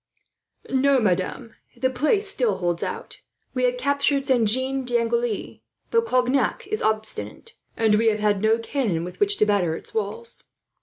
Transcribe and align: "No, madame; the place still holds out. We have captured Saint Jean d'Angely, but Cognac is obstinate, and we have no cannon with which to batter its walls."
"No, 0.71 0.99
madame; 0.99 1.53
the 1.77 1.91
place 1.91 2.27
still 2.27 2.57
holds 2.57 2.81
out. 2.81 3.21
We 3.53 3.65
have 3.65 3.77
captured 3.77 4.25
Saint 4.25 4.49
Jean 4.49 4.83
d'Angely, 4.83 5.61
but 5.91 6.07
Cognac 6.07 6.65
is 6.65 6.81
obstinate, 6.81 7.53
and 7.77 7.93
we 7.93 8.07
have 8.07 8.41
no 8.41 8.57
cannon 8.57 9.03
with 9.03 9.19
which 9.19 9.37
to 9.37 9.45
batter 9.45 9.75
its 9.75 9.93
walls." 9.93 10.43